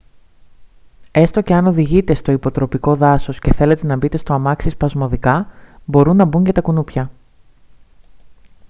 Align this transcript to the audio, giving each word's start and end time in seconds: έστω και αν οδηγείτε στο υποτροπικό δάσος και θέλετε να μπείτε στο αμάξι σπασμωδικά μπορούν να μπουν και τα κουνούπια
έστω 1.11 1.41
και 1.41 1.53
αν 1.53 1.67
οδηγείτε 1.67 2.13
στο 2.13 2.31
υποτροπικό 2.31 2.95
δάσος 2.95 3.39
και 3.39 3.53
θέλετε 3.53 3.85
να 3.87 3.95
μπείτε 3.95 4.17
στο 4.17 4.33
αμάξι 4.33 4.69
σπασμωδικά 4.69 5.47
μπορούν 5.85 6.15
να 6.15 6.25
μπουν 6.25 6.43
και 6.43 6.51
τα 6.51 6.61
κουνούπια 6.61 7.11